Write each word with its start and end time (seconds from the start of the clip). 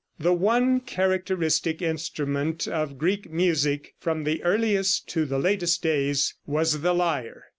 The 0.19 0.33
one 0.33 0.79
characteristic 0.79 1.79
instrument 1.79 2.67
of 2.67 2.97
Greek 2.97 3.29
music 3.31 3.93
from 3.99 4.23
the 4.23 4.43
earliest 4.43 5.07
to 5.09 5.27
the 5.27 5.37
latest 5.37 5.83
days 5.83 6.33
was 6.47 6.81
the 6.81 6.95
lyre. 6.95 7.43